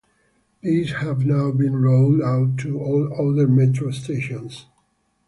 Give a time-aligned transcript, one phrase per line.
[0.61, 4.65] These have now been rolled out to all other metro stations.